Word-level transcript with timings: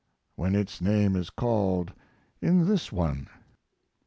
when 0.35 0.55
its 0.55 0.81
name 0.81 1.15
is 1.15 1.29
called 1.29 1.93
in 2.41 2.65
this 2.65 2.91
one. 2.91 3.27